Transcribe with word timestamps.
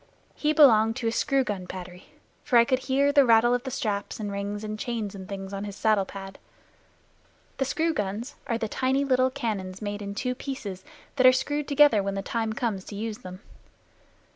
He 0.33 0.51
belonged 0.51 0.95
to 0.95 1.07
a 1.07 1.11
screw 1.11 1.43
gun 1.43 1.65
battery, 1.65 2.07
for 2.43 2.57
I 2.57 2.65
could 2.65 2.79
hear 2.79 3.11
the 3.11 3.23
rattle 3.23 3.53
of 3.53 3.61
the 3.65 3.69
straps 3.69 4.19
and 4.19 4.31
rings 4.31 4.63
and 4.63 4.79
chains 4.79 5.13
and 5.13 5.29
things 5.29 5.53
on 5.53 5.63
his 5.63 5.75
saddle 5.75 6.05
pad. 6.05 6.39
The 7.57 7.65
screw 7.65 7.93
guns 7.93 8.33
are 8.47 8.57
tiny 8.57 9.03
little 9.05 9.29
cannon 9.29 9.75
made 9.79 10.01
in 10.01 10.15
two 10.15 10.33
pieces, 10.33 10.83
that 11.17 11.27
are 11.27 11.31
screwed 11.31 11.67
together 11.67 12.01
when 12.01 12.15
the 12.15 12.23
time 12.23 12.53
comes 12.53 12.83
to 12.85 12.95
use 12.95 13.19
them. 13.19 13.41